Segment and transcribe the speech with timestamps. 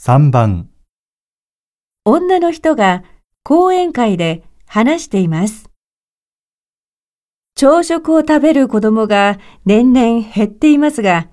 [0.00, 0.70] 3番
[2.04, 3.02] 女の人が
[3.42, 5.68] 講演会で話しています。
[7.56, 11.28] 朝食を食べる子供が年々減っていますが、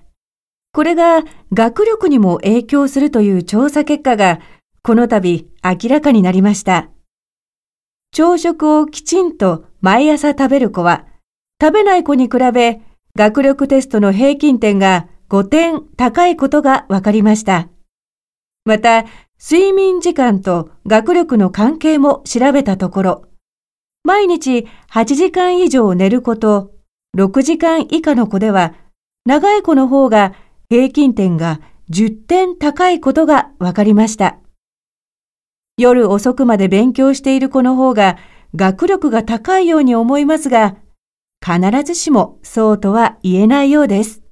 [0.72, 4.40] これが学力にも影響するという調査結果が
[4.82, 6.90] この度明らかになりました。
[8.12, 11.06] 朝食をきちんと毎朝食べる子は、
[11.62, 12.82] 食べない子に比べ
[13.14, 17.70] 学力テストの平均点が5点高いことが分かりました。
[18.66, 19.04] また、
[19.38, 23.24] 睡眠時間と学力の関係も調べたところ、
[24.02, 26.72] 毎日8時間以上寝る子と
[27.16, 28.74] 6時間以下の子では、
[29.24, 30.34] 長い子の方が
[30.68, 31.60] 平均点が
[31.90, 34.38] 10点高いことが分かりました。
[35.78, 38.16] 夜遅くまで勉強している子の方が
[38.56, 40.74] 学力が高いように思いますが、
[41.40, 44.25] 必ずしもそうとは言えないようです。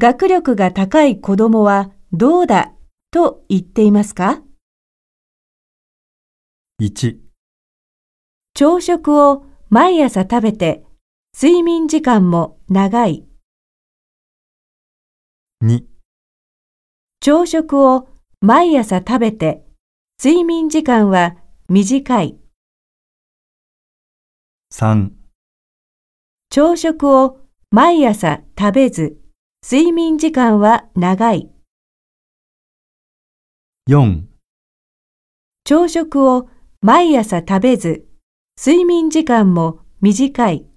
[0.00, 2.72] 学力が高い子供はどうだ
[3.10, 4.42] と言っていますか
[6.80, 7.18] ？1、
[8.54, 10.86] 朝食を毎朝食べて
[11.38, 13.26] 睡眠時間も長い。
[15.62, 15.84] 2、
[17.20, 18.08] 朝食を
[18.40, 19.66] 毎朝食べて
[20.18, 21.36] 睡眠時間は
[21.68, 22.38] 短い。
[24.72, 25.10] 3、
[26.48, 29.19] 朝食を毎朝食べず
[29.62, 31.50] 睡眠時間は長い。
[33.90, 34.22] 4、
[35.64, 36.48] 朝食を
[36.80, 38.08] 毎朝食べず
[38.58, 40.69] 睡眠時間も短い。